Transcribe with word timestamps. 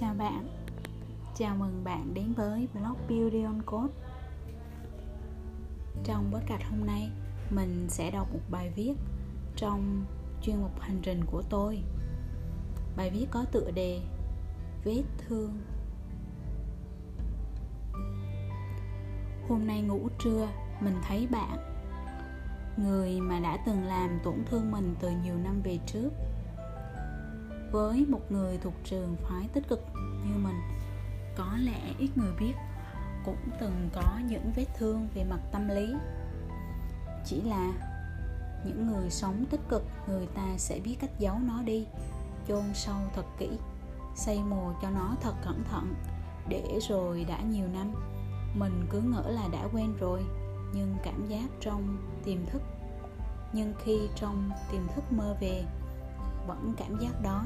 Chào 0.00 0.14
bạn. 0.14 0.46
Chào 1.34 1.56
mừng 1.56 1.84
bạn 1.84 2.14
đến 2.14 2.32
với 2.32 2.68
blog 2.74 2.96
Beauty 3.08 3.42
on 3.42 3.62
Code. 3.62 3.94
Trong 6.04 6.32
podcast 6.32 6.62
hôm 6.70 6.86
nay, 6.86 7.10
Mình 7.50 7.86
sẽ 7.88 8.10
đọc 8.10 8.32
một 8.32 8.40
bài 8.50 8.72
viết 8.76 8.92
Trong 9.56 10.04
chuyên 10.42 10.56
mục 10.60 10.80
hành 10.80 10.98
trình 11.02 11.24
của 11.26 11.42
tôi. 11.50 11.82
Bài 12.96 13.10
viết 13.10 13.26
có 13.30 13.44
tựa 13.52 13.70
đề 13.70 14.00
Vết 14.84 15.02
thương. 15.18 15.60
Hôm 19.48 19.66
nay 19.66 19.82
ngủ 19.82 20.08
trưa, 20.24 20.48
Mình 20.80 20.96
thấy 21.02 21.26
bạn, 21.26 21.58
Người 22.76 23.20
mà 23.20 23.40
đã 23.40 23.58
từng 23.66 23.84
làm 23.84 24.18
tổn 24.24 24.44
thương 24.46 24.70
mình 24.70 24.94
từ 25.00 25.10
nhiều 25.24 25.36
năm 25.36 25.62
về 25.62 25.78
trước 25.86 26.10
với 27.72 28.06
một 28.08 28.32
người 28.32 28.58
thuộc 28.58 28.74
trường 28.84 29.16
phái 29.22 29.48
tích 29.52 29.68
cực 29.68 29.84
như 29.96 30.34
mình. 30.36 30.60
Có 31.36 31.56
lẽ 31.60 31.80
ít 31.98 32.10
người 32.16 32.32
biết, 32.40 32.52
cũng 33.24 33.38
từng 33.60 33.88
có 33.92 34.18
những 34.28 34.52
vết 34.56 34.66
thương 34.78 35.08
về 35.14 35.24
mặt 35.24 35.40
tâm 35.52 35.68
lý. 35.68 35.94
Chỉ 37.24 37.40
là 37.40 37.72
những 38.64 38.86
người 38.86 39.10
sống 39.10 39.44
tích 39.50 39.60
cực, 39.68 39.82
người 40.08 40.26
ta 40.26 40.46
sẽ 40.56 40.80
biết 40.84 40.96
cách 41.00 41.18
giấu 41.18 41.38
nó 41.38 41.62
đi, 41.62 41.86
chôn 42.48 42.64
sâu 42.74 42.96
thật 43.14 43.24
kỹ, 43.38 43.48
xây 44.16 44.38
mồ 44.42 44.72
cho 44.82 44.90
nó 44.90 45.16
thật 45.20 45.34
cẩn 45.44 45.64
thận. 45.70 45.94
Để 46.48 46.78
rồi 46.88 47.24
đã 47.24 47.40
nhiều 47.40 47.66
năm, 47.74 47.92
mình 48.54 48.86
cứ 48.90 49.00
ngỡ 49.00 49.30
là 49.30 49.48
đã 49.52 49.68
quen 49.72 49.96
rồi, 50.00 50.22
nhưng 50.74 50.96
cảm 51.02 51.26
giác 51.28 51.46
trong 51.60 51.96
tiềm 52.24 52.46
thức, 52.46 52.62
nhưng 53.52 53.74
khi 53.84 53.98
trong 54.16 54.50
tiềm 54.72 54.82
thức 54.94 55.12
mơ 55.12 55.36
về 55.40 55.64
vẫn 56.50 56.74
cảm 56.76 56.98
giác 56.98 57.22
đó, 57.22 57.44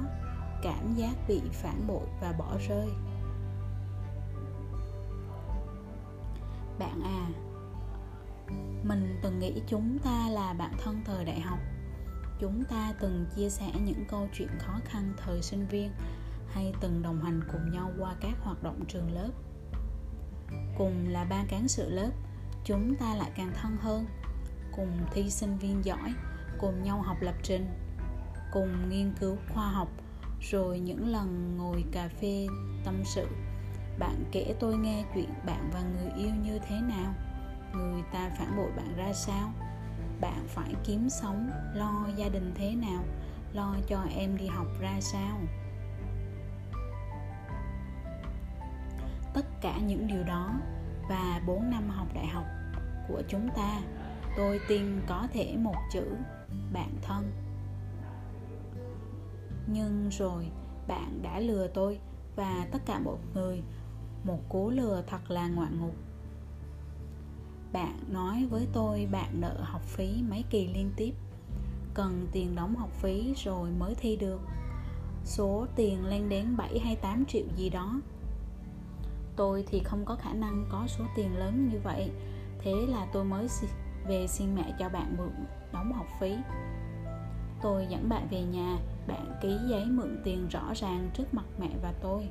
cảm 0.62 0.94
giác 0.94 1.14
bị 1.28 1.40
phản 1.52 1.86
bội 1.86 2.06
và 2.20 2.32
bỏ 2.38 2.56
rơi. 2.68 2.88
Bạn 6.78 7.02
à 7.02 7.28
mình 8.84 9.18
từng 9.22 9.38
nghĩ 9.38 9.62
chúng 9.66 9.98
ta 9.98 10.28
là 10.28 10.52
bạn 10.52 10.72
thân 10.84 11.02
thời 11.04 11.24
đại 11.24 11.40
học. 11.40 11.58
Chúng 12.40 12.64
ta 12.64 12.92
từng 13.00 13.26
chia 13.36 13.50
sẻ 13.50 13.72
những 13.84 14.04
câu 14.08 14.28
chuyện 14.32 14.48
khó 14.58 14.72
khăn 14.84 15.14
thời 15.16 15.42
sinh 15.42 15.66
viên 15.66 15.90
hay 16.48 16.72
từng 16.80 17.02
đồng 17.02 17.22
hành 17.22 17.40
cùng 17.52 17.70
nhau 17.70 17.90
qua 17.98 18.14
các 18.20 18.34
hoạt 18.40 18.62
động 18.62 18.84
trường 18.88 19.12
lớp. 19.12 19.30
Cùng 20.78 21.08
là 21.08 21.24
ban 21.24 21.46
cán 21.46 21.68
sự 21.68 21.90
lớp, 21.90 22.10
chúng 22.64 22.94
ta 22.96 23.14
lại 23.14 23.30
càng 23.36 23.52
thân 23.54 23.76
hơn. 23.80 24.06
Cùng 24.76 24.98
thi 25.12 25.30
sinh 25.30 25.58
viên 25.58 25.84
giỏi, 25.84 26.14
cùng 26.58 26.82
nhau 26.82 27.02
học 27.02 27.16
lập 27.20 27.34
trình 27.42 27.66
cùng 28.54 28.88
nghiên 28.88 29.12
cứu 29.20 29.36
khoa 29.48 29.68
học, 29.68 29.88
rồi 30.40 30.80
những 30.80 31.08
lần 31.08 31.56
ngồi 31.56 31.84
cà 31.92 32.08
phê 32.08 32.46
tâm 32.84 33.02
sự. 33.04 33.26
Bạn 33.98 34.24
kể 34.32 34.54
tôi 34.60 34.76
nghe 34.76 35.04
chuyện 35.14 35.30
bạn 35.46 35.70
và 35.72 35.82
người 35.82 36.12
yêu 36.16 36.34
như 36.42 36.58
thế 36.68 36.80
nào. 36.80 37.14
Người 37.72 38.02
ta 38.12 38.30
phản 38.38 38.56
bội 38.56 38.70
bạn 38.76 38.96
ra 38.96 39.12
sao? 39.12 39.52
Bạn 40.20 40.44
phải 40.48 40.74
kiếm 40.84 41.08
sống, 41.08 41.50
lo 41.74 42.06
gia 42.16 42.28
đình 42.28 42.52
thế 42.54 42.74
nào? 42.74 43.04
Lo 43.52 43.76
cho 43.86 44.02
em 44.16 44.36
đi 44.36 44.46
học 44.46 44.66
ra 44.80 45.00
sao? 45.00 45.40
Tất 49.34 49.46
cả 49.60 49.78
những 49.78 50.06
điều 50.06 50.22
đó 50.24 50.50
và 51.08 51.40
4 51.46 51.70
năm 51.70 51.88
học 51.88 52.06
đại 52.14 52.26
học 52.26 52.44
của 53.08 53.22
chúng 53.28 53.48
ta, 53.56 53.80
tôi 54.36 54.60
tin 54.68 55.00
có 55.06 55.28
thể 55.32 55.56
một 55.56 55.76
chữ, 55.92 56.16
bạn 56.72 56.90
thân 57.02 57.32
nhưng 59.66 60.08
rồi, 60.08 60.50
bạn 60.86 61.22
đã 61.22 61.40
lừa 61.40 61.66
tôi 61.66 61.98
và 62.36 62.66
tất 62.72 62.78
cả 62.86 62.98
mọi 62.98 63.16
người, 63.34 63.62
một 64.24 64.40
cú 64.48 64.70
lừa 64.70 65.02
thật 65.06 65.30
là 65.30 65.48
ngoạn 65.48 65.80
ngục. 65.80 65.94
Bạn 67.72 67.98
nói 68.08 68.46
với 68.50 68.66
tôi 68.72 69.08
bạn 69.12 69.40
nợ 69.40 69.56
học 69.62 69.82
phí 69.82 70.22
mấy 70.28 70.44
kỳ 70.50 70.68
liên 70.74 70.90
tiếp, 70.96 71.12
cần 71.94 72.26
tiền 72.32 72.54
đóng 72.54 72.76
học 72.76 72.90
phí 72.92 73.34
rồi 73.36 73.70
mới 73.70 73.94
thi 73.94 74.16
được. 74.16 74.40
Số 75.24 75.66
tiền 75.76 76.06
lên 76.06 76.28
đến 76.28 76.56
7 76.56 76.78
hay 76.78 76.96
8 76.96 77.24
triệu 77.26 77.44
gì 77.56 77.70
đó. 77.70 78.00
Tôi 79.36 79.64
thì 79.66 79.80
không 79.84 80.04
có 80.04 80.16
khả 80.16 80.32
năng 80.32 80.66
có 80.70 80.84
số 80.86 81.04
tiền 81.16 81.36
lớn 81.36 81.68
như 81.72 81.80
vậy, 81.84 82.10
thế 82.58 82.72
là 82.88 83.06
tôi 83.12 83.24
mới 83.24 83.48
về 84.06 84.26
xin 84.26 84.54
mẹ 84.54 84.76
cho 84.78 84.88
bạn 84.88 85.16
mượn 85.18 85.32
đóng 85.72 85.92
học 85.92 86.06
phí. 86.20 86.36
Tôi 87.62 87.86
dẫn 87.90 88.08
bạn 88.08 88.28
về 88.30 88.42
nhà 88.42 88.78
bạn 89.06 89.38
ký 89.40 89.58
giấy 89.68 89.86
mượn 89.86 90.20
tiền 90.24 90.48
rõ 90.48 90.72
ràng 90.74 91.10
trước 91.14 91.34
mặt 91.34 91.44
mẹ 91.58 91.68
và 91.82 91.92
tôi. 92.02 92.28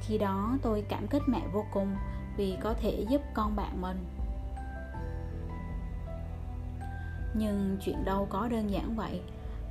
Khi 0.00 0.18
đó 0.18 0.56
tôi 0.62 0.84
cảm 0.88 1.06
kích 1.06 1.22
mẹ 1.26 1.42
vô 1.52 1.64
cùng 1.72 1.96
vì 2.36 2.56
có 2.62 2.74
thể 2.74 3.06
giúp 3.10 3.20
con 3.34 3.56
bạn 3.56 3.80
mình. 3.80 4.04
Nhưng 7.34 7.76
chuyện 7.80 8.04
đâu 8.04 8.26
có 8.30 8.48
đơn 8.48 8.70
giản 8.70 8.96
vậy. 8.96 9.20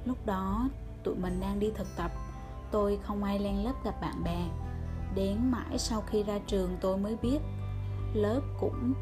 Lúc 0.06 0.26
đó, 0.26 0.70
tụi 1.04 1.16
mình 1.16 1.40
đang 1.40 1.60
đi 1.60 1.72
thực 1.76 1.88
tập. 1.98 2.12
Tôi 2.72 3.00
không 3.04 3.24
ai 3.24 3.40
lên 3.40 3.56
lớp 3.56 3.74
gặp 3.84 4.02
bạn 4.02 4.24
bè. 4.24 4.48
Đến 5.16 5.38
mãi 5.52 5.78
sau 5.78 6.02
khi 6.02 6.24
ra 6.24 6.40
trường 6.48 6.78
tôi 6.82 6.98
mới 6.98 7.16
biết, 7.22 7.40
lớp 8.14 8.42
cũng 8.60 8.94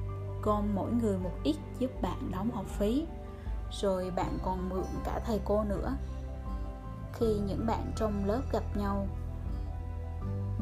gom 0.43 0.75
mỗi 0.75 0.91
người 0.91 1.17
một 1.17 1.33
ít 1.43 1.55
giúp 1.79 2.01
bạn 2.01 2.31
đóng 2.31 2.51
học 2.51 2.66
phí. 2.66 3.05
Rồi 3.71 4.11
bạn 4.11 4.37
còn 4.43 4.69
mượn 4.69 4.85
cả 5.03 5.19
thầy 5.25 5.39
cô 5.45 5.63
nữa 5.63 5.93
khi 7.13 7.40
những 7.47 7.66
bạn 7.68 7.91
trong 7.95 8.25
lớp 8.25 8.41
gặp 8.51 8.63
nhau. 8.75 9.07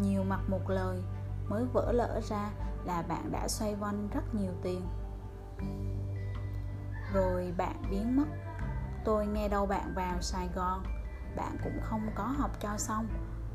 Nhiều 0.01 0.23
mặt 0.23 0.39
một 0.47 0.69
lời 0.69 1.03
mới 1.47 1.65
vỡ 1.73 1.91
lỡ 1.91 2.21
ra 2.23 2.49
là 2.85 3.01
bạn 3.01 3.31
đã 3.31 3.47
xoay 3.47 3.75
quanh 3.79 4.07
rất 4.13 4.35
nhiều 4.35 4.51
tiền. 4.61 4.81
Rồi 7.13 7.53
bạn 7.57 7.81
biến 7.91 8.17
mất. 8.17 8.27
Tôi 9.05 9.27
nghe 9.27 9.47
đâu 9.47 9.65
bạn 9.65 9.93
vào 9.95 10.21
sài 10.21 10.49
gòn, 10.55 10.83
bạn 11.35 11.57
cũng 11.63 11.79
không 11.81 12.09
có 12.15 12.23
học 12.23 12.51
cho 12.59 12.77
xong 12.77 13.07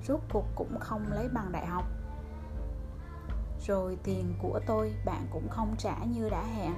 rút 0.07 0.21
cuộc 0.33 0.47
cũng 0.55 0.79
không 0.81 1.13
lấy 1.13 1.29
bằng 1.29 1.53
đại 1.53 1.67
học. 1.67 1.85
Rồi 3.67 3.99
tiền 4.03 4.35
của 4.43 4.61
tôi 4.67 4.95
bạn 5.05 5.27
cũng 5.33 5.49
không 5.49 5.75
trả 5.79 6.05
như 6.05 6.29
đã 6.29 6.43
hẹn, 6.43 6.75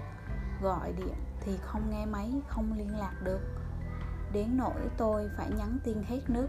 gọi 0.63 0.93
điện 0.93 1.15
thì 1.41 1.57
không 1.63 1.91
nghe 1.91 2.07
máy, 2.07 2.33
không 2.49 2.73
liên 2.77 2.99
lạc 2.99 3.15
được 3.23 3.41
đến 4.33 4.57
nỗi 4.57 4.89
tôi 4.97 5.31
phải 5.37 5.51
nhắn 5.51 5.79
tin 5.85 6.03
hết 6.09 6.21
nước. 6.29 6.49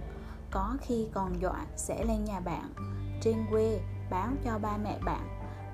Có 0.52 0.78
khi 0.82 1.08
còn 1.14 1.42
dọa 1.42 1.66
sẽ 1.76 2.06
lên 2.06 2.24
nhà 2.24 2.40
bạn. 2.40 2.74
Trên 3.22 3.46
quê, 3.52 3.80
báo 4.10 4.30
cho 4.44 4.60
ba 4.60 4.78
mẹ 4.78 5.00
bạn, 5.06 5.28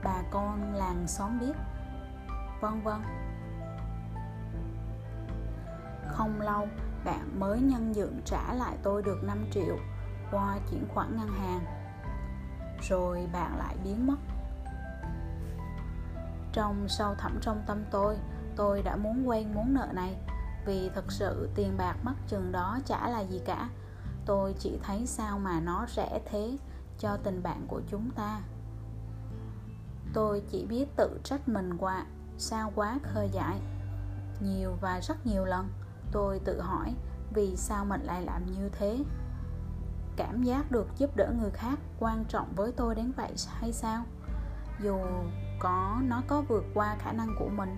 bà 0.04 0.22
con 0.32 0.74
làng 0.74 1.08
xóm 1.08 1.40
biết. 1.40 1.54
Vân 2.62 2.82
vân. 2.82 3.02
Không 6.08 6.42
lâu, 6.42 6.68
bạn 7.06 7.40
mới 7.40 7.62
nhân 7.62 7.96
dựng 7.96 8.22
trả 8.26 8.54
lại 8.54 8.78
tôi 8.84 9.04
được 9.04 9.24
5 9.24 9.46
triệu 9.52 9.78
qua 10.32 10.58
chuyển 10.72 10.88
khoản 10.94 11.18
ngân 11.18 11.28
hàng. 11.28 11.66
Rồi 12.90 13.28
bạn 13.34 13.58
lại 13.58 13.76
biến 13.84 14.08
mất. 14.08 14.18
Trong 16.54 16.88
sâu 16.88 17.16
thẳm 17.16 17.40
trong 17.42 17.64
tâm 17.68 17.84
tôi 17.92 18.18
tôi 18.56 18.82
đã 18.82 18.96
muốn 18.96 19.30
quen 19.30 19.54
muốn 19.54 19.74
nợ 19.74 19.88
này 19.94 20.16
vì 20.70 20.90
thật 20.96 21.12
sự 21.12 21.50
tiền 21.56 21.78
bạc 21.78 21.96
mất 22.04 22.14
chừng 22.28 22.52
đó 22.52 22.80
chả 22.86 23.10
là 23.10 23.20
gì 23.20 23.42
cả. 23.46 23.70
Tôi 24.26 24.56
chỉ 24.60 24.80
thấy 24.84 25.06
sao 25.06 25.40
mà 25.40 25.60
nó 25.60 25.86
rẻ 25.96 26.20
thế 26.26 26.58
cho 27.00 27.18
tình 27.18 27.44
bạn 27.44 27.66
của 27.68 27.82
chúng 27.88 28.12
ta. 28.12 28.42
Tôi 30.14 30.44
chỉ 30.52 30.66
biết 30.66 30.96
tự 30.96 31.20
trách 31.24 31.50
mình 31.50 31.78
qua, 31.78 32.06
sao 32.38 32.72
quá 32.76 33.00
khơi 33.04 33.30
dại. 33.32 33.60
Nhiều 34.42 34.78
và 34.82 35.00
rất 35.00 35.26
nhiều 35.26 35.46
lần, 35.46 35.70
tôi 36.12 36.40
tự 36.40 36.62
hỏi 36.62 36.94
vì 37.34 37.56
sao 37.56 37.86
mình 37.86 38.02
lại 38.02 38.22
làm 38.22 38.46
như 38.46 38.70
thế. 38.70 38.98
Cảm 40.16 40.44
giác 40.44 40.72
được 40.72 40.88
giúp 40.98 41.16
đỡ 41.16 41.34
người 41.42 41.52
khác 41.52 41.80
quan 42.00 42.26
trọng 42.26 42.54
với 42.56 42.72
tôi 42.72 42.96
đến 42.96 43.12
vậy 43.12 43.34
hay 43.48 43.74
sao? 43.74 44.04
Dù 44.84 44.98
có, 45.60 45.98
nó 46.04 46.22
có 46.28 46.42
vượt 46.42 46.64
qua 46.74 46.96
khả 47.00 47.12
năng 47.12 47.36
của 47.40 47.50
mình, 47.50 47.78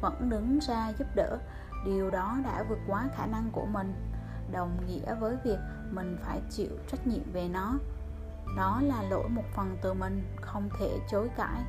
vẫn 0.00 0.28
đứng 0.30 0.58
ra 0.58 0.92
giúp 0.98 1.06
đỡ 1.14 1.38
điều 1.84 2.10
đó 2.10 2.38
đã 2.44 2.64
vượt 2.68 2.78
quá 2.86 3.08
khả 3.16 3.26
năng 3.26 3.50
của 3.52 3.66
mình. 3.66 3.94
Đồng 4.52 4.86
nghĩa 4.86 5.14
với 5.14 5.36
việc 5.44 5.58
mình 5.90 6.16
phải 6.24 6.40
chịu 6.50 6.70
trách 6.90 7.06
nhiệm 7.06 7.32
về 7.32 7.48
nó. 7.48 7.74
Đó 8.56 8.80
là 8.82 9.02
lỗi 9.02 9.28
một 9.28 9.44
phần 9.54 9.76
từ 9.82 9.94
mình, 9.94 10.22
không 10.40 10.68
thể 10.78 10.98
chối 11.10 11.28
cãi. 11.36 11.62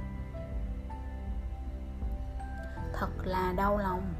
Thật 2.94 3.10
là 3.24 3.54
đau 3.54 3.78
lòng. 3.78 4.14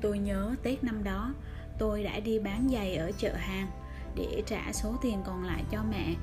Tôi 0.00 0.18
nhớ 0.18 0.54
tết 0.62 0.84
năm 0.84 1.04
đó, 1.04 1.34
tôi 1.78 2.04
đã 2.04 2.20
đi 2.20 2.38
bán 2.38 2.68
giày 2.72 2.96
ở 2.96 3.12
chợ 3.18 3.34
hàng 3.34 3.68
để 4.14 4.42
trả 4.46 4.72
số 4.72 4.96
tiền 5.02 5.22
còn 5.26 5.44
lại 5.44 5.64
cho 5.70 5.78
mẹ. 5.90 6.14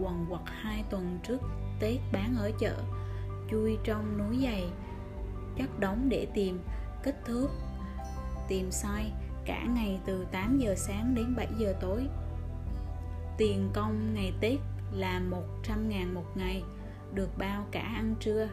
Quần 0.00 0.26
quật 0.28 0.42
hai 0.46 0.84
tuần 0.90 1.18
trước 1.22 1.40
tết 1.80 1.98
bán 2.12 2.36
ở 2.38 2.50
chợ, 2.60 2.74
chui 3.50 3.78
trong 3.84 4.18
núi 4.18 4.38
giày 4.42 4.70
chất 5.58 5.80
đóng 5.80 6.08
để 6.08 6.26
tìm, 6.34 6.60
kích 7.02 7.16
thước, 7.24 7.48
tìm 8.48 8.68
size 8.70 9.10
cả 9.44 9.64
ngày 9.66 10.00
từ 10.06 10.26
8 10.32 10.58
giờ 10.58 10.74
sáng 10.76 11.14
đến 11.14 11.34
7 11.36 11.48
giờ 11.58 11.74
tối. 11.80 12.06
Tiền 13.38 13.70
công 13.74 14.14
ngày 14.14 14.32
Tết 14.40 14.58
là 14.92 15.20
100 15.20 15.88
ngàn 15.88 16.14
một 16.14 16.26
ngày, 16.34 16.62
Được 17.14 17.38
bao 17.38 17.66
cả 17.70 17.80
ăn 17.80 18.14
trưa. 18.20 18.48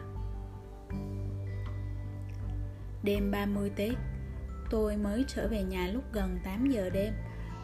Đêm 3.02 3.30
30 3.30 3.70
Tết, 3.76 3.94
Tôi 4.70 4.96
mới 4.96 5.24
trở 5.28 5.48
về 5.48 5.62
nhà 5.62 5.86
lúc 5.86 6.02
gần 6.12 6.38
8 6.44 6.70
giờ 6.70 6.90
đêm, 6.90 7.12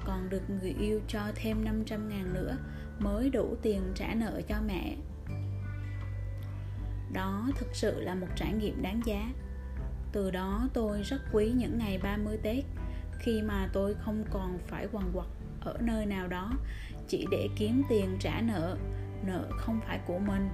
Còn 0.04 0.28
được 0.30 0.42
người 0.50 0.74
yêu 0.80 1.00
cho 1.08 1.20
thêm 1.34 1.64
500 1.64 2.08
ngàn 2.08 2.34
nữa 2.34 2.56
Mới 2.98 3.30
đủ 3.30 3.56
tiền 3.62 3.82
trả 3.94 4.14
nợ 4.14 4.40
cho 4.48 4.56
mẹ. 4.66 4.96
Đó 7.12 7.48
thực 7.58 7.68
sự 7.72 8.00
là 8.00 8.14
một 8.14 8.26
trải 8.36 8.52
nghiệm 8.52 8.82
đáng 8.82 9.00
giá. 9.04 9.32
Từ 10.12 10.30
đó 10.30 10.68
tôi 10.72 11.02
rất 11.02 11.20
quý 11.32 11.52
những 11.56 11.78
ngày 11.78 11.98
30 11.98 12.38
Tết, 12.42 12.64
Khi 13.18 13.42
mà 13.42 13.68
tôi 13.72 13.94
không 13.94 14.24
còn 14.30 14.58
phải 14.66 14.86
quằn 14.92 15.10
quật 15.12 15.26
ở 15.60 15.76
nơi 15.80 16.06
nào 16.06 16.28
đó, 16.28 16.52
Chỉ 17.08 17.26
để 17.30 17.48
kiếm 17.56 17.82
tiền 17.88 18.16
trả 18.20 18.40
nợ 18.40 18.76
Nợ 19.26 19.48
không 19.50 19.80
phải 19.86 20.00
của 20.06 20.18
mình. 20.18 20.48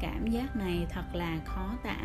Cảm 0.00 0.26
giác 0.26 0.56
này 0.56 0.86
thật 0.90 1.04
là 1.12 1.40
khó 1.44 1.74
tả. 1.82 1.96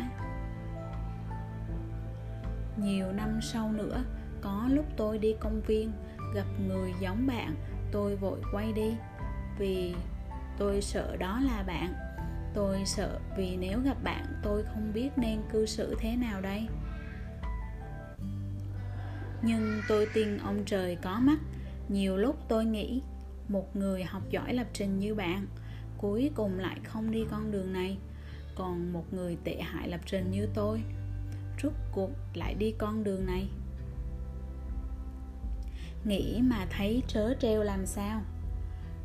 Nhiều 2.76 3.12
năm 3.12 3.40
sau 3.42 3.72
nữa, 3.72 4.04
có 4.40 4.68
lúc 4.70 4.84
tôi 4.96 5.18
đi 5.18 5.34
công 5.40 5.60
viên, 5.66 5.92
gặp 6.34 6.46
người 6.68 6.92
giống 7.00 7.26
bạn, 7.26 7.54
tôi 7.92 8.16
vội 8.16 8.40
quay 8.52 8.72
đi 8.72 8.94
vì 9.58 9.94
tôi 10.58 10.82
sợ 10.82 11.16
đó 11.16 11.40
là 11.40 11.62
bạn 11.66 11.94
tôi 12.54 12.82
sợ 12.86 13.18
vì 13.36 13.56
nếu 13.56 13.80
gặp 13.80 13.96
bạn, 14.02 14.26
tôi 14.42 14.64
không 14.64 14.92
biết 14.92 15.10
nên 15.16 15.42
cư 15.52 15.66
xử 15.66 15.96
thế 15.98 16.16
nào 16.16 16.40
đây. 16.40 16.68
Nhưng 19.42 19.80
tôi 19.88 20.06
tin 20.14 20.38
ông 20.38 20.64
trời 20.66 20.96
có 21.02 21.18
mắt. 21.20 21.38
Nhiều 21.88 22.16
lúc 22.16 22.36
tôi 22.48 22.64
nghĩ, 22.64 23.02
một 23.48 23.76
người 23.76 24.04
học 24.04 24.22
giỏi 24.30 24.54
lập 24.54 24.66
trình 24.72 24.98
như 24.98 25.14
bạn, 25.14 25.46
cuối 25.98 26.30
cùng 26.34 26.58
lại 26.58 26.80
không 26.84 27.10
đi 27.10 27.24
con 27.30 27.50
đường 27.50 27.72
này. 27.72 27.98
Còn 28.54 28.92
một 28.92 29.04
người 29.12 29.36
tệ 29.44 29.60
hại 29.60 29.88
lập 29.88 30.00
trình 30.06 30.30
như 30.30 30.48
tôi, 30.54 30.82
rút 31.62 31.72
cuộc 31.92 32.10
lại 32.34 32.54
đi 32.54 32.74
con 32.78 33.04
đường 33.04 33.26
này. 33.26 33.48
Nghĩ 36.04 36.40
mà 36.42 36.66
thấy 36.70 37.02
trớ 37.08 37.34
treo 37.40 37.62
làm 37.62 37.86
sao? 37.86 38.22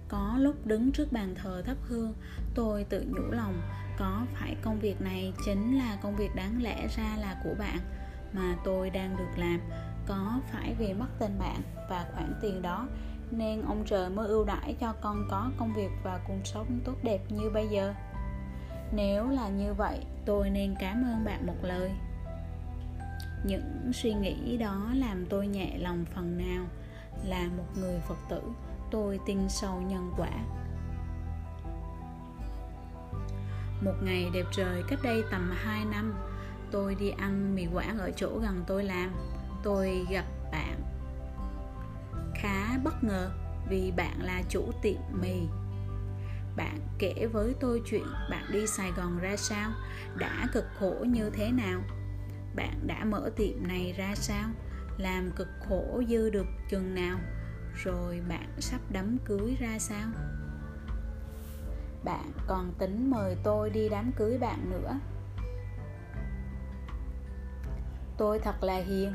Có 0.09 0.35
lúc 0.37 0.65
đứng 0.65 0.91
trước 0.91 1.11
bàn 1.11 1.35
thờ 1.35 1.61
thắp 1.65 1.77
hương, 1.81 2.13
tôi 2.55 2.83
tự 2.83 3.05
nhủ 3.07 3.31
lòng, 3.31 3.61
có 3.97 4.25
phải 4.33 4.55
công 4.61 4.79
việc 4.79 5.01
này 5.01 5.33
chính 5.45 5.77
là 5.77 5.97
công 6.01 6.15
việc 6.15 6.35
đáng 6.35 6.63
lẽ 6.63 6.87
ra 6.97 7.17
là 7.19 7.41
của 7.43 7.55
bạn 7.59 7.79
mà 8.33 8.55
tôi 8.63 8.89
đang 8.89 9.17
được 9.17 9.37
làm? 9.37 9.59
Có 10.07 10.39
phải 10.51 10.75
vì 10.79 10.93
mất 10.93 11.07
tên 11.19 11.31
bạn 11.39 11.61
và 11.89 12.05
khoản 12.13 12.33
tiền 12.41 12.61
đó 12.61 12.87
nên 13.31 13.61
ông 13.61 13.83
trời 13.85 14.09
mới 14.09 14.27
ưu 14.27 14.45
đãi 14.45 14.75
cho 14.79 14.93
con 15.01 15.27
có 15.29 15.51
công 15.57 15.73
việc 15.73 15.89
và 16.03 16.19
cuộc 16.27 16.41
sống 16.43 16.79
tốt 16.85 16.95
đẹp 17.03 17.19
như 17.29 17.49
bây 17.53 17.67
giờ? 17.67 17.93
Nếu 18.91 19.29
là 19.29 19.49
như 19.49 19.73
vậy, 19.73 20.05
tôi 20.25 20.49
nên 20.49 20.75
cảm 20.79 21.03
ơn 21.03 21.25
bạn 21.25 21.47
một 21.47 21.57
lời. 21.61 21.91
Những 23.45 23.91
suy 23.93 24.13
nghĩ 24.13 24.57
đó 24.57 24.91
làm 24.95 25.25
tôi 25.25 25.47
nhẹ 25.47 25.77
lòng 25.77 26.05
phần 26.15 26.37
nào, 26.37 26.65
là 27.25 27.49
một 27.57 27.67
người 27.79 27.99
phật 28.07 28.17
tử 28.29 28.41
tôi 28.91 29.19
tin 29.25 29.49
sâu 29.49 29.81
nhân 29.81 30.13
quả. 30.17 30.31
Một 33.81 33.93
ngày 34.03 34.29
đẹp 34.33 34.45
trời 34.51 34.83
cách 34.87 34.99
đây 35.03 35.23
tầm 35.31 35.51
2 35.55 35.85
năm, 35.85 36.13
tôi 36.71 36.95
đi 36.95 37.09
ăn 37.09 37.55
mì 37.55 37.67
quảng 37.73 37.97
ở 37.97 38.11
chỗ 38.15 38.39
gần 38.41 38.63
tôi 38.67 38.83
làm. 38.83 39.11
Tôi 39.63 40.05
gặp 40.09 40.25
bạn. 40.51 40.81
Khá 42.35 42.77
bất 42.83 43.03
ngờ 43.03 43.31
vì 43.69 43.91
bạn 43.97 44.21
là 44.21 44.41
chủ 44.49 44.71
tiệm 44.81 45.01
mì. 45.21 45.39
Bạn 46.55 46.79
kể 46.99 47.27
với 47.31 47.55
tôi 47.59 47.81
chuyện 47.85 48.05
bạn 48.31 48.43
đi 48.51 48.67
sài 48.67 48.91
gòn 48.91 49.19
ra 49.19 49.35
sao, 49.37 49.71
đã 50.17 50.47
cực 50.53 50.65
khổ 50.79 50.95
như 51.07 51.29
thế 51.29 51.51
nào? 51.51 51.81
Bạn 52.55 52.87
đã 52.87 53.05
mở 53.05 53.29
tiệm 53.35 53.67
này 53.67 53.93
ra 53.97 54.15
sao, 54.15 54.49
làm 54.97 55.31
cực 55.35 55.47
khổ 55.69 56.01
dư 56.09 56.29
được 56.29 56.45
chừng 56.69 56.95
nào? 56.95 57.19
Rồi 57.83 58.21
bạn 58.29 58.47
sắp 58.57 58.81
đám 58.89 59.17
cưới 59.25 59.57
ra 59.59 59.79
sao? 59.79 60.07
Bạn 62.03 62.31
còn 62.47 62.73
tính 62.77 63.11
mời 63.11 63.37
tôi 63.43 63.69
đi 63.69 63.89
đám 63.89 64.11
cưới 64.17 64.37
bạn 64.37 64.69
nữa. 64.69 64.99
Tôi 68.17 68.39
thật 68.39 68.63
là 68.63 68.77
hiền, 68.77 69.13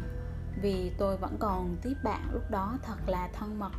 vì 0.62 0.92
tôi 0.98 1.16
vẫn 1.16 1.36
còn 1.38 1.76
tiếp 1.82 1.94
bạn 2.04 2.28
lúc 2.32 2.50
đó 2.50 2.78
thật 2.82 2.96
là 3.06 3.28
thân 3.32 3.58
mật, 3.58 3.72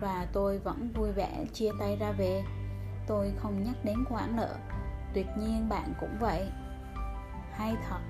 và 0.00 0.26
tôi 0.32 0.58
vẫn 0.58 0.92
vui 0.94 1.12
vẻ 1.12 1.44
chia 1.52 1.70
tay 1.78 1.96
ra 1.96 2.12
về. 2.12 2.44
Tôi 3.06 3.32
không 3.38 3.62
nhắc 3.64 3.76
đến 3.84 4.04
khoản 4.04 4.36
nợ, 4.36 4.56
tuyệt 5.14 5.26
nhiên 5.38 5.68
bạn 5.68 5.94
cũng 6.00 6.16
vậy. 6.20 6.48
Hay 7.52 7.76
thật. 7.88 8.00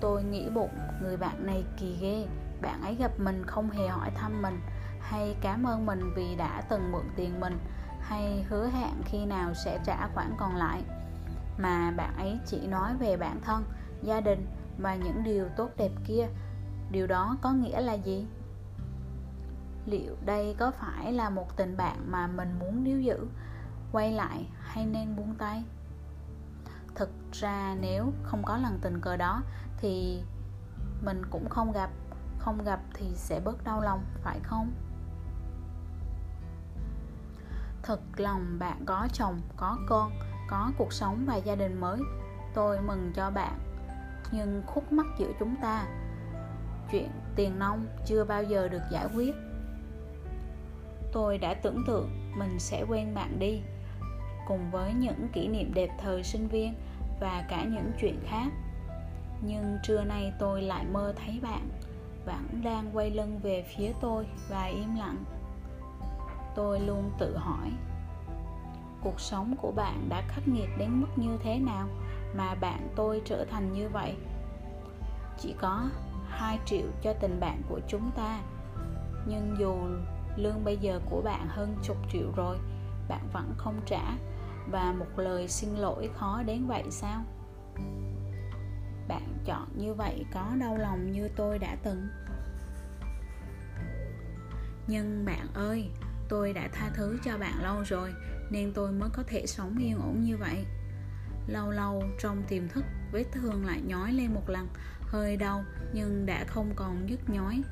Tôi 0.00 0.24
nghĩ 0.24 0.50
bụng 0.50 0.78
người 1.02 1.16
bạn 1.16 1.46
này 1.46 1.64
kỳ 1.76 1.96
ghê 2.00 2.26
bạn 2.62 2.82
ấy 2.82 2.94
gặp 2.94 3.12
mình 3.18 3.46
không 3.46 3.70
hề 3.70 3.88
hỏi 3.88 4.10
thăm 4.14 4.42
mình 4.42 4.60
Hay 5.00 5.36
cảm 5.40 5.64
ơn 5.64 5.86
mình 5.86 6.12
vì 6.16 6.36
đã 6.36 6.62
từng 6.68 6.92
mượn 6.92 7.04
tiền 7.16 7.40
mình 7.40 7.58
Hay 8.00 8.44
hứa 8.48 8.68
hẹn 8.68 9.02
khi 9.04 9.24
nào 9.24 9.54
sẽ 9.54 9.78
trả 9.84 10.08
khoản 10.14 10.34
còn 10.38 10.56
lại 10.56 10.82
Mà 11.58 11.90
bạn 11.90 12.16
ấy 12.16 12.38
chỉ 12.46 12.66
nói 12.66 12.96
về 12.96 13.16
bản 13.16 13.40
thân, 13.44 13.64
gia 14.02 14.20
đình 14.20 14.46
và 14.78 14.94
những 14.94 15.22
điều 15.24 15.48
tốt 15.56 15.70
đẹp 15.76 15.92
kia 16.06 16.26
Điều 16.90 17.06
đó 17.06 17.36
có 17.42 17.52
nghĩa 17.52 17.80
là 17.80 17.92
gì? 17.92 18.26
Liệu 19.86 20.16
đây 20.24 20.56
có 20.58 20.70
phải 20.70 21.12
là 21.12 21.30
một 21.30 21.56
tình 21.56 21.76
bạn 21.76 21.96
mà 22.10 22.26
mình 22.26 22.58
muốn 22.60 22.84
níu 22.84 23.00
giữ 23.00 23.26
Quay 23.92 24.12
lại 24.12 24.46
hay 24.60 24.86
nên 24.86 25.16
buông 25.16 25.34
tay? 25.38 25.64
Thực 26.94 27.10
ra 27.32 27.76
nếu 27.80 28.12
không 28.22 28.42
có 28.42 28.56
lần 28.56 28.78
tình 28.82 29.00
cờ 29.00 29.16
đó 29.16 29.42
thì 29.76 30.22
mình 31.04 31.22
cũng 31.30 31.48
không 31.48 31.72
gặp 31.72 31.90
không 32.42 32.64
gặp 32.64 32.80
thì 32.94 33.06
sẽ 33.14 33.40
bớt 33.40 33.64
đau 33.64 33.80
lòng, 33.80 34.04
phải 34.22 34.40
không? 34.42 34.72
Thật 37.82 38.00
lòng 38.16 38.58
bạn 38.58 38.82
có 38.86 39.08
chồng, 39.12 39.40
có 39.56 39.78
con, 39.88 40.12
có 40.48 40.72
cuộc 40.78 40.92
sống 40.92 41.24
và 41.26 41.36
gia 41.36 41.54
đình 41.54 41.80
mới. 41.80 42.00
Tôi 42.54 42.80
mừng 42.80 43.12
cho 43.14 43.30
bạn, 43.30 43.58
nhưng 44.32 44.62
khúc 44.66 44.92
mắc 44.92 45.06
giữa 45.18 45.32
chúng 45.38 45.56
ta, 45.62 45.86
chuyện 46.92 47.10
tiền 47.36 47.58
nông 47.58 47.86
chưa 48.06 48.24
bao 48.24 48.42
giờ 48.42 48.68
được 48.68 48.82
giải 48.90 49.06
quyết. 49.14 49.34
Tôi 51.12 51.38
đã 51.38 51.54
tưởng 51.54 51.84
tượng 51.86 52.10
mình 52.38 52.58
sẽ 52.58 52.84
quen 52.88 53.14
bạn 53.14 53.38
đi, 53.38 53.62
cùng 54.48 54.70
với 54.70 54.94
những 54.94 55.28
kỷ 55.32 55.48
niệm 55.48 55.74
đẹp 55.74 55.90
thời 55.98 56.22
sinh 56.22 56.48
viên 56.48 56.74
và 57.20 57.44
cả 57.48 57.64
những 57.64 57.92
chuyện 58.00 58.20
khác. 58.26 58.48
Nhưng 59.40 59.78
trưa 59.82 60.04
nay 60.04 60.32
tôi 60.38 60.62
lại 60.62 60.84
mơ 60.92 61.14
thấy 61.16 61.40
bạn 61.42 61.68
vẫn 62.26 62.62
đang 62.64 62.96
quay 62.96 63.10
lưng 63.10 63.40
về 63.42 63.64
phía 63.76 63.92
tôi 64.00 64.26
và 64.48 64.64
im 64.64 64.96
lặng. 64.96 65.24
Tôi 66.54 66.80
luôn 66.80 67.10
tự 67.18 67.36
hỏi, 67.36 67.70
cuộc 69.02 69.20
sống 69.20 69.54
của 69.62 69.72
bạn 69.72 70.08
đã 70.08 70.22
khắc 70.28 70.48
nghiệt 70.48 70.68
đến 70.78 71.00
mức 71.00 71.08
như 71.16 71.38
thế 71.42 71.58
nào 71.58 71.88
mà 72.36 72.54
bạn 72.54 72.88
tôi 72.96 73.22
trở 73.24 73.44
thành 73.44 73.72
như 73.72 73.88
vậy? 73.88 74.14
Chỉ 75.38 75.54
có 75.60 75.82
2 76.28 76.58
triệu 76.66 76.86
cho 77.02 77.12
tình 77.12 77.40
bạn 77.40 77.62
của 77.68 77.80
chúng 77.88 78.10
ta, 78.16 78.40
nhưng 79.26 79.56
dù 79.58 79.74
lương 80.36 80.64
bây 80.64 80.76
giờ 80.76 81.00
của 81.10 81.22
bạn 81.24 81.46
hơn 81.48 81.76
chục 81.82 81.96
triệu 82.12 82.32
rồi, 82.36 82.58
bạn 83.08 83.28
vẫn 83.32 83.54
không 83.56 83.80
trả 83.86 84.16
và 84.70 84.94
một 84.98 85.06
lời 85.16 85.48
xin 85.48 85.74
lỗi 85.74 86.10
khó 86.14 86.42
đến 86.42 86.66
vậy 86.66 86.84
sao? 86.90 87.22
Bạn 89.08 89.38
chọn 89.44 89.68
như 89.76 89.94
vậy 89.94 90.24
có 90.34 90.52
đau 90.60 90.76
lòng 90.76 91.12
như 91.12 91.28
tôi 91.36 91.58
đã 91.58 91.76
từng. 91.82 92.08
Nhưng 94.86 95.24
bạn 95.24 95.46
ơi, 95.54 95.90
tôi 96.28 96.52
đã 96.52 96.68
tha 96.72 96.90
thứ 96.94 97.18
cho 97.24 97.38
bạn 97.38 97.62
lâu 97.62 97.82
rồi, 97.82 98.14
nên 98.50 98.72
tôi 98.72 98.92
mới 98.92 99.08
có 99.12 99.22
thể 99.26 99.46
sống 99.46 99.78
yên 99.78 100.00
ổn 100.00 100.20
như 100.20 100.36
vậy. 100.36 100.64
Lâu 101.46 101.70
lâu, 101.70 102.02
trong 102.18 102.42
tiềm 102.48 102.68
thức, 102.68 102.84
vết 103.12 103.24
thương 103.32 103.66
lại 103.66 103.80
nhói 103.86 104.12
lên 104.12 104.34
một 104.34 104.48
lần, 104.48 104.68
hơi 105.00 105.36
đau 105.36 105.64
nhưng 105.92 106.26
đã 106.26 106.44
không 106.44 106.72
còn 106.76 107.06
nhức 107.06 107.30
nhói. 107.30 107.62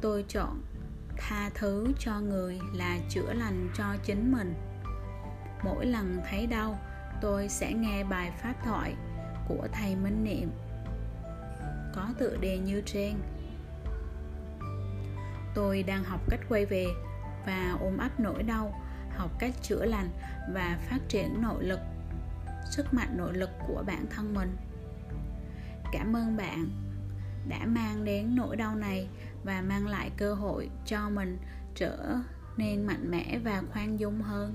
Tôi 0.00 0.24
chọn 0.28 0.62
tha 1.16 1.50
thứ 1.54 1.86
cho 1.98 2.20
người 2.20 2.60
là 2.74 2.98
chữa 3.08 3.32
lành 3.32 3.68
cho 3.74 3.84
chính 4.04 4.32
mình. 4.32 4.54
Mỗi 5.64 5.86
lần 5.86 6.20
thấy 6.30 6.46
đau, 6.46 6.78
tôi 7.20 7.48
sẽ 7.48 7.72
nghe 7.72 8.04
bài 8.04 8.32
pháp 8.42 8.54
thoại 8.64 8.94
của 9.48 9.68
thầy 9.72 9.96
Minh 9.96 10.24
Niệm. 10.24 10.50
Có 11.94 12.08
tựa 12.18 12.36
đề 12.40 12.58
như 12.58 12.82
trên. 12.86 13.14
Tôi 15.54 15.82
đang 15.82 16.04
học 16.04 16.20
cách 16.30 16.40
quay 16.48 16.66
về 16.66 16.86
và 17.46 17.76
ôm 17.80 17.98
ấp 17.98 18.20
nỗi 18.20 18.42
đau, 18.42 18.80
học 19.10 19.30
cách 19.38 19.54
chữa 19.62 19.84
lành 19.84 20.08
và 20.52 20.78
phát 20.90 20.98
triển 21.08 21.42
nội 21.42 21.64
lực, 21.64 21.80
sức 22.70 22.94
mạnh 22.94 23.16
nội 23.16 23.34
lực 23.34 23.50
của 23.66 23.84
bản 23.86 24.06
thân 24.10 24.34
mình. 24.34 24.56
Cảm 25.92 26.16
ơn 26.16 26.36
bạn 26.36 26.68
đã 27.48 27.66
mang 27.66 28.04
đến 28.04 28.36
nỗi 28.36 28.56
đau 28.56 28.74
này 28.74 29.08
và 29.44 29.62
mang 29.62 29.86
lại 29.86 30.10
cơ 30.16 30.34
hội 30.34 30.70
cho 30.86 31.10
mình 31.10 31.38
trở 31.74 32.16
nên 32.56 32.86
mạnh 32.86 33.10
mẽ 33.10 33.38
và 33.44 33.62
khoan 33.72 34.00
dung 34.00 34.22
hơn. 34.22 34.54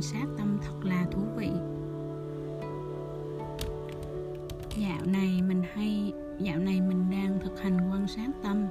Quan 0.00 0.04
sát 0.04 0.26
tâm 0.38 0.58
thật 0.62 0.84
là 0.88 1.06
thú 1.10 1.20
vị. 1.36 1.50
Dạo 4.76 5.06
này 5.06 5.42
mình 5.42 5.62
hay, 5.74 6.12
Dạo 6.38 6.58
này 6.58 6.80
mình 6.80 7.10
đang 7.10 7.38
thực 7.42 7.60
hành 7.60 7.90
quan 7.90 8.08
sát 8.08 8.28
tâm. 8.42 8.66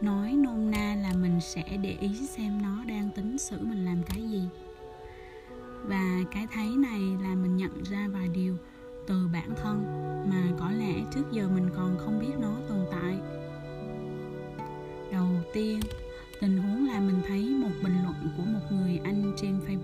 Nói 0.00 0.32
nôm 0.32 0.70
na 0.70 0.96
là 1.02 1.12
mình 1.14 1.40
sẽ 1.40 1.76
để 1.82 1.96
ý 2.00 2.26
xem 2.26 2.62
nó 2.62 2.84
đang 2.84 3.10
tính 3.16 3.38
xử 3.38 3.58
mình 3.60 3.84
làm 3.84 4.02
cái 4.08 4.22
gì. 4.30 4.42
Và 5.82 6.18
cái 6.30 6.46
thấy 6.54 6.68
này 6.76 7.00
là 7.22 7.34
mình 7.34 7.56
nhận 7.56 7.82
ra 7.82 8.08
vài 8.12 8.28
điều 8.28 8.56
từ 9.06 9.28
bản 9.32 9.50
thân 9.62 9.84
mà 10.30 10.56
có 10.58 10.70
lẽ 10.70 10.94
trước 11.14 11.32
giờ 11.32 11.48
mình 11.48 11.70
còn 11.76 11.98
không 11.98 12.18
biết 12.18 12.32
nó 12.40 12.56
tồn 12.68 12.84
tại. 12.90 13.18
Đầu 15.12 15.28
tiên, 15.52 15.80
tình 16.40 16.58
huống 16.58 16.86
là 16.86 17.00
mình 17.00 17.20
thấy 17.26 17.48
một 17.58 17.70
bình 17.82 17.96
luận 18.02 18.14
của 18.36 18.42
một 18.42 18.60
người 18.70 19.00
anh 19.04 19.32
trên 19.36 19.60
facebook 19.66 19.83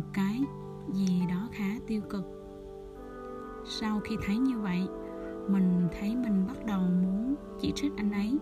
một 0.00 0.06
cái 0.12 0.40
gì 0.92 1.22
đó 1.28 1.48
khá 1.52 1.78
tiêu 1.86 2.00
cực. 2.10 2.24
Sau 3.66 4.00
khi 4.00 4.16
thấy 4.26 4.38
như 4.38 4.58
vậy, 4.58 4.88
mình 5.48 5.88
thấy 6.00 6.16
mình 6.16 6.46
bắt 6.46 6.66
đầu 6.66 6.80
muốn 6.80 7.34
chỉ 7.60 7.72
trích 7.74 7.96
anh 7.96 8.12
ấy 8.12 8.38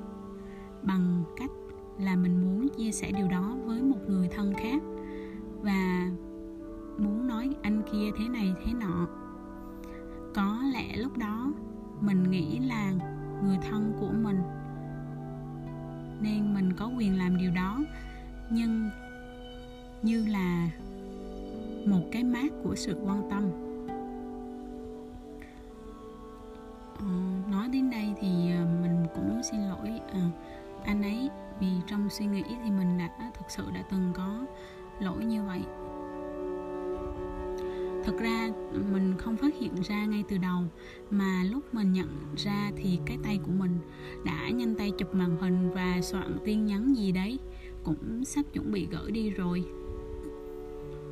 bằng 0.83 1.25
cách 1.37 1.51
là 1.99 2.17
mình 2.17 2.43
muốn 2.43 2.69
chia 2.69 2.93
sẻ 2.93 3.13
điều 3.13 3.29
đó 3.29 3.57
với 3.65 3.83
một 3.83 3.97
người 4.09 4.29
thân 4.29 4.55
khác 4.55 4.83
và 5.63 6.11
muốn 6.99 7.27
nói 7.27 7.57
anh 7.63 7.83
kia 7.93 8.11
thế 8.19 8.29
này 8.29 8.55
thế 8.65 8.73
nọ. 8.73 9.07
Có 10.35 10.63
lẽ 10.73 10.97
lúc 10.97 11.19
đó 11.19 11.53
mình 12.01 12.31
nghĩ 12.31 12.59
là 12.59 12.93
người 13.45 13.59
thân 13.71 13.93
của 14.01 14.13
mình, 14.23 14.43
nên 16.21 16.55
mình 16.55 16.73
có 16.73 16.91
quyền 16.99 17.19
làm 17.19 17.37
điều 17.37 17.51
đó. 17.51 17.81
Nhưng 18.51 18.91
như 20.03 20.27
là 20.27 20.71
một 21.87 22.03
cái 22.13 22.25
mát 22.25 22.53
của 22.65 22.75
sự 22.75 22.97
quan 23.05 23.23
tâm. 23.31 23.51
À, 26.99 27.07
nói 27.51 27.69
đến 27.69 27.91
đây 27.91 28.15
thì 28.21 28.29
ờ, 28.57 28.67
mình 28.83 29.07
cũng 29.15 29.41
xin 29.43 29.61
lỗi 29.61 30.01
à, 30.13 30.31
anh 30.85 31.03
ấy 31.03 31.31
vì 31.61 31.69
trong 31.87 32.11
suy 32.11 32.27
nghĩ 32.27 32.45
thì 32.65 32.71
mình 32.71 32.99
đã 32.99 33.31
thực 33.39 33.51
sự 33.51 33.63
đã 33.75 33.85
từng 33.91 34.11
có 34.15 34.47
lỗi 35.01 35.25
như 35.25 35.43
vậy. 35.43 35.61
Thực 38.05 38.19
ra 38.19 38.51
ừ, 38.73 38.83
mình 38.93 39.15
không 39.19 39.37
phát 39.37 39.55
hiện 39.61 39.83
ra 39.83 40.05
ngay 40.05 40.25
từ 40.29 40.39
đầu 40.39 40.63
mà 41.11 41.45
lúc 41.51 41.75
mình 41.75 41.93
nhận 41.93 42.09
ra 42.37 42.71
thì 42.77 42.99
cái 43.07 43.19
tay 43.25 43.41
của 43.47 43.53
mình 43.53 43.79
đã 44.25 44.51
nhanh 44.51 44.75
tay 44.75 44.93
chụp 44.99 45.15
màn 45.15 45.37
hình 45.41 45.71
và 45.75 46.01
soạn 46.03 46.39
tin 46.45 46.67
nhắn 46.67 46.95
gì 46.97 47.13
đấy 47.13 47.39
cũng 47.85 48.25
sắp 48.25 48.45
chuẩn 48.53 48.73
bị 48.73 48.89
gửi 48.91 49.11
đi 49.11 49.31
rồi 49.31 49.65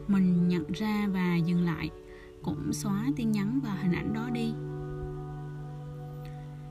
mình 0.08 0.48
nhận 0.48 0.72
ra 0.72 1.08
và 1.12 1.36
dừng 1.36 1.64
lại, 1.64 1.90
cũng 2.42 2.72
xóa 2.72 3.04
tin 3.16 3.32
nhắn 3.32 3.60
và 3.64 3.70
hình 3.70 3.92
ảnh 3.92 4.12
đó 4.12 4.30
đi. 4.32 4.54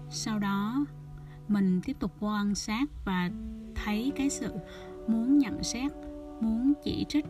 Sau 0.10 0.39
đó, 0.39 0.86
mình 1.48 1.82
tiếp 1.86 1.96
tục 2.00 2.12
quan 2.20 2.56
sát 2.56 2.89
và 3.06 3.32
thấy 3.75 4.12
cái 4.15 4.30
sự 4.30 4.54
muốn 5.08 5.38
nhận 5.38 5.63
xét, 5.63 5.92
muốn 6.42 6.74
chỉ 6.84 7.06
trích 7.10 7.25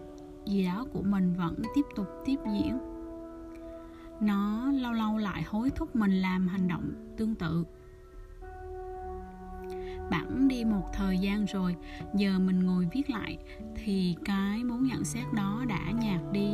gì 0.45 0.65
đó 0.65 0.85
của 0.93 1.01
mình 1.01 1.33
vẫn 1.33 1.61
tiếp 1.75 1.85
tục 1.95 2.07
tiếp 2.25 2.39
diễn. 2.53 2.77
Nó 4.21 4.71
lâu 4.71 4.93
lâu 4.93 5.17
lại 5.17 5.43
hối 5.43 5.69
thúc 5.69 5.95
mình 5.95 6.11
làm 6.11 6.47
hành 6.47 6.67
động 6.67 6.91
tương 7.17 7.35
tự 7.35 7.65
bẵng 10.11 10.47
đi 10.47 10.65
một 10.65 10.93
thời 10.93 11.17
gian 11.17 11.45
rồi 11.45 11.75
giờ 12.13 12.39
mình 12.39 12.59
ngồi 12.59 12.87
viết 12.93 13.09
lại 13.09 13.37
thì 13.75 14.15
cái 14.25 14.63
muốn 14.63 14.83
nhận 14.83 15.03
xét 15.03 15.33
đó 15.33 15.65
đã 15.67 15.91
nhạt 16.01 16.21
đi 16.31 16.49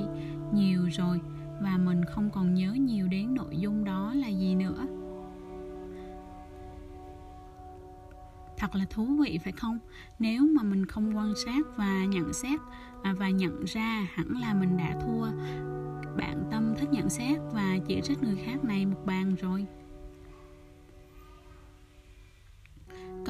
nhiều 0.53 0.89
rồi 0.91 1.22
và 1.62 1.77
mình 1.77 2.05
không 2.05 2.29
còn 2.29 2.53
nhớ 2.53 2.74
nhiều 2.74 3.08
đến 3.08 3.34
nội 3.34 3.58
dung 3.58 3.84
đó 3.84 4.13
là 4.13 4.27
gì 4.27 4.55
nữa. 4.55 4.86
Thật 8.58 8.75
là 8.75 8.86
thú 8.89 9.05
vị 9.05 9.39
phải 9.43 9.53
không? 9.53 9.79
Nếu 10.20 10.48
mà 10.55 10.63
mình 10.63 10.86
không 10.86 11.17
quan 11.17 11.34
sát 11.46 11.65
và 11.75 12.05
nhận 12.05 12.34
xét 12.34 12.60
à, 13.03 13.13
và 13.13 13.29
nhận 13.29 13.63
ra 13.65 14.08
hẳn 14.13 14.41
là 14.41 14.53
mình 14.53 14.77
đã 14.77 14.96
thua 15.05 15.25
bạn 16.17 16.43
tâm 16.51 16.74
thích 16.77 16.89
nhận 16.91 17.10
xét 17.10 17.38
và 17.53 17.77
chỉ 17.88 18.01
trích 18.03 18.24
người 18.24 18.36
khác 18.46 18.63
này 18.63 18.86
một 18.86 19.05
bàn 19.05 19.36
rồi. 19.41 19.65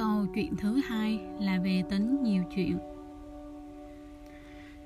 Câu 0.02 0.26
chuyện 0.34 0.56
thứ 0.56 0.80
hai 0.84 1.20
là 1.40 1.58
về 1.64 1.82
tính 1.90 2.22
nhiều 2.22 2.42
chuyện. 2.54 2.78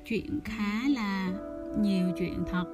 Chuyện 0.07 0.41
khá 0.45 0.89
là 0.89 1.31
nhiều 1.79 2.07
chuyện 2.19 2.45
thật. 2.51 2.65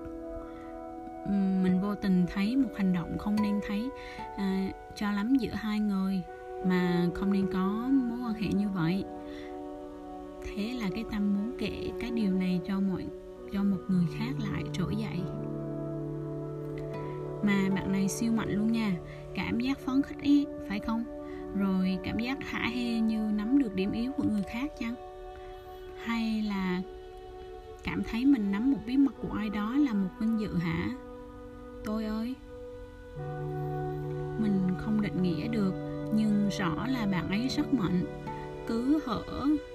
Mình 1.63 1.81
vô 1.83 1.95
tình 1.95 2.27
thấy 2.35 2.57
một 2.57 2.69
hành 2.77 2.93
động 2.93 3.19
không 3.19 3.37
nên 3.43 3.61
thấy 3.67 3.89
à, 4.37 4.69
cho 4.95 5.13
lắm 5.13 5.37
giữa 5.37 5.55
hai 5.55 5.81
người 5.81 6.23
mà 6.67 7.09
không 7.15 7.33
nên 7.33 7.47
có 7.53 7.89
mối 7.93 8.19
quan 8.25 8.35
hệ 8.35 8.49
như 8.49 8.69
vậy. 8.69 9.05
Thế 10.45 10.73
là 10.81 10.89
cái 10.95 11.05
tâm 11.13 11.35
muốn 11.35 11.57
kể 11.59 11.91
cái 12.01 12.11
điều 12.11 12.33
này 12.33 12.61
cho 12.67 12.81
mọi 12.81 13.07
cho 13.53 13.63
một 13.63 13.81
người 13.89 14.05
khác 14.19 14.33
lại 14.39 14.63
trỗi 14.73 14.97
dậy. 14.97 15.21
Mà 17.43 17.69
bạn 17.75 17.93
này 17.93 18.09
siêu 18.09 18.33
mạnh 18.33 18.51
luôn 18.51 18.73
nha. 18.73 18.97
Cảm 19.35 19.61
giác 19.61 19.79
phấn 19.79 20.03
khích 20.03 20.21
ý 20.23 20.47
phải 20.69 20.79
không? 20.79 21.22
Rồi 21.57 21.99
cảm 22.05 22.19
giác 22.19 22.39
hả 22.45 22.69
hê 22.75 23.01
như 23.01 23.31
nắm 23.35 23.59
được 23.59 23.75
điểm 23.75 23.93
yếu 23.93 24.13
của 24.13 24.25
người 24.25 24.43
khác 24.53 24.73
chăng? 24.81 24.95
Hay 26.05 26.43
là 26.43 26.83
cảm 27.85 28.03
thấy 28.03 28.25
mình 28.25 28.53
nắm 28.53 28.71
một 28.71 28.79
bí 28.87 28.97
mật 28.97 29.15
của 29.23 29.37
ai 29.39 29.51
đó 29.51 29.75
là 29.77 29.93
một 29.93 30.09
vinh 30.21 30.41
dự 30.41 30.57
hả? 30.57 30.89
Tôi 31.85 32.05
ơi. 32.05 32.35
Mình 34.39 34.61
không 34.79 35.01
định 35.01 35.23
nghĩa 35.23 35.49
được, 35.49 35.75
nhưng 36.15 36.49
rõ 36.59 36.87
là 36.87 37.07
bạn 37.07 37.29
ấy 37.29 37.49
rất 37.49 37.75
mạnh. 37.75 38.05
Cứ 38.67 39.01
hở 39.07 39.23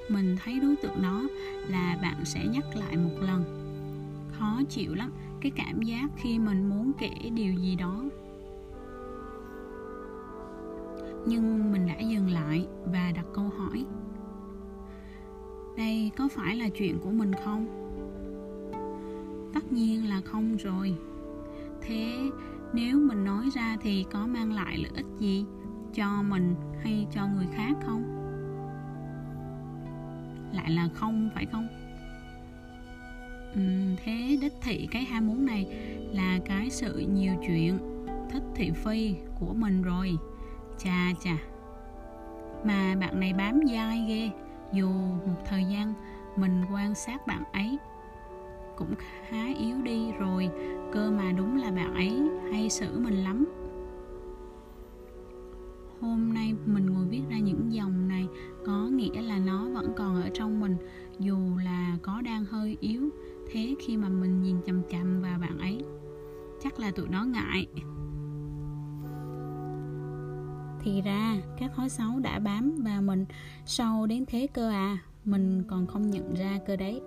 mình 0.10 0.36
thấy 0.43 0.60
đối 0.60 0.75
tượng 0.75 1.01
đó 1.01 1.24
là 1.67 2.00
bạn 2.01 2.25
sẽ 2.25 2.46
nhắc 2.46 2.65
lại 2.75 2.98
một 2.98 3.22
lần. 3.22 3.43
Khó 4.39 4.62
chịu 4.69 4.96
lắm, 4.96 5.12
cái 5.41 5.51
cảm 5.55 5.81
giác 5.81 6.10
khi 6.17 6.39
mình 6.39 6.69
muốn 6.69 6.91
kể 7.00 7.29
điều 7.36 7.53
gì 7.53 7.75
đó 7.75 8.03
nhưng 11.27 11.72
mình 11.72 11.88
đã 11.88 12.00
dừng 12.00 12.29
lại 12.29 12.67
và 12.86 13.12
đặt 13.15 13.25
câu 13.34 13.50
hỏi. 13.57 13.86
Đây 15.77 16.12
có 16.17 16.27
phải 16.27 16.55
là 16.55 16.69
chuyện 16.69 17.00
của 17.00 17.10
mình 17.12 17.31
không? 17.46 17.67
Tất 19.53 19.72
nhiên 19.72 20.10
là 20.10 20.22
không 20.25 20.57
rồi. 20.57 20.96
Thế 21.81 22.17
nếu 22.74 23.00
mình 23.00 23.25
nói 23.25 23.50
ra 23.55 23.77
thì 23.81 24.05
có 24.12 24.27
mang 24.27 24.53
lại 24.53 24.77
lợi 24.77 24.91
ích 24.96 25.05
gì 25.19 25.46
cho 25.93 26.22
mình 26.24 26.55
hay 26.84 27.07
cho 27.12 27.27
người 27.27 27.48
khác 27.53 27.74
không? 27.86 28.03
Lại 30.53 30.72
là 30.72 30.89
không 30.93 31.29
phải 31.34 31.46
không? 31.46 31.67
Ừ, 33.53 33.62
thế 34.03 34.38
đích 34.41 34.53
thị 34.62 34.88
cái 34.91 35.03
ham 35.03 35.27
muốn 35.27 35.46
này 35.46 35.65
là 36.12 36.39
cái 36.46 36.69
sự 36.69 37.05
nhiều 37.13 37.34
chuyện 37.48 37.77
thích 38.29 38.43
thị 38.55 38.72
phi 38.72 39.15
của 39.39 39.53
mình 39.53 39.81
rồi 39.81 40.17
chà 40.77 41.13
chà. 41.24 41.38
Mà 42.65 42.96
bạn 43.00 43.19
này 43.19 43.34
bám 43.34 43.60
dai 43.72 44.05
ghê. 44.07 44.31
Dù 44.74 44.89
một 45.27 45.46
thời 45.46 45.63
gian 45.63 45.93
mình 46.36 46.63
quan 46.74 46.96
sát 46.96 47.27
bạn 47.27 47.43
ấy 47.53 47.77
cũng 48.77 48.93
khá 48.98 49.46
yếu 49.60 49.81
đi 49.84 50.12
rồi, 50.12 50.50
cơ 50.93 51.12
mà 51.12 51.31
đúng 51.31 51.62
là 51.62 51.72
bạn 51.72 51.93
ấy 51.93 52.22
hay 52.51 52.69
xử 52.69 53.00
mình 53.00 53.24
lắm. 53.24 53.46
Hôm 56.01 56.34
nay 56.34 56.53
mình 56.65 56.86
ngồi 56.86 57.05
viết 57.05 57.22
ra 57.29 57.38
những 57.38 57.74
dòng 57.74 58.07
này 58.07 58.27
có 58.65 58.88
nghĩa 58.91 59.22
là 59.22 59.39
nó 59.39 59.67
vẫn 59.74 59.93
còn 59.98 60.22
ở 60.22 60.29
trong 60.34 60.60
mình, 60.60 60.75
dù 61.19 61.38
là 61.65 61.98
có 62.01 62.22
đang 62.22 62.46
hơi 62.46 62.77
yếu. 62.79 63.10
Thế 63.51 63.75
khi 63.79 63.98
mà 63.98 64.10
mình 64.10 64.41
nhìn 64.41 64.55
chằm 64.65 64.81
chằm 64.89 65.22
vào 65.22 65.39
bạn 65.39 65.57
ấy, 65.57 65.81
chắc 66.63 66.79
là 66.79 66.91
tụi 66.91 67.07
nó 67.07 67.24
ngại 67.24 67.67
thì 70.88 71.01
ra 71.01 71.38
các 71.58 71.72
thói 71.75 71.89
xấu 71.89 72.20
đã 72.20 72.39
bám 72.39 72.75
vào 72.84 73.01
mình 73.01 73.25
sâu 73.65 74.06
đến 74.06 74.25
thế 74.27 74.48
cơ 74.53 74.70
à 74.70 74.98
mình 75.25 75.63
còn 75.67 75.88
không 75.88 76.10
nhận 76.10 76.34
ra 76.34 76.60
cơ 76.67 76.75
đấy. 76.75 77.01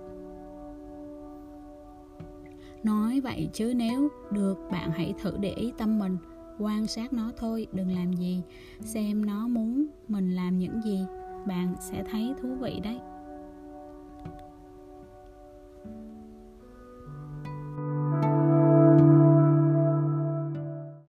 Nói 2.82 3.20
vậy 3.20 3.48
chứ 3.52 3.72
nếu 3.76 4.08
được 4.30 4.58
bạn 4.70 4.90
hãy 4.90 5.14
thử 5.22 5.36
để 5.40 5.50
ý 5.50 5.72
tâm 5.78 5.98
mình, 5.98 6.16
quan 6.58 6.86
sát 6.86 7.12
nó 7.12 7.32
thôi, 7.36 7.66
đừng 7.72 7.94
làm 7.94 8.12
gì, 8.12 8.42
xem 8.80 9.26
nó 9.26 9.48
muốn 9.48 9.86
mình 10.08 10.30
làm 10.34 10.58
những 10.58 10.82
gì, 10.84 11.04
bạn 11.46 11.74
sẽ 11.80 12.04
thấy 12.10 12.34
thú 12.42 12.48
vị 12.54 12.80
đấy. 12.84 12.98